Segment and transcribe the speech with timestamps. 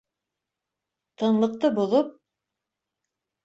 [1.21, 2.13] Тынлыҡты боҙоп: